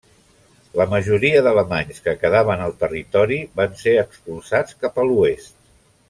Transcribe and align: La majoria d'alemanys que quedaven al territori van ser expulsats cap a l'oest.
La 0.79 0.85
majoria 0.93 1.41
d'alemanys 1.47 1.99
que 2.07 2.15
quedaven 2.23 2.63
al 2.67 2.73
territori 2.83 3.37
van 3.63 3.77
ser 3.85 3.93
expulsats 4.05 4.79
cap 4.85 4.97
a 5.03 5.11
l'oest. 5.11 5.55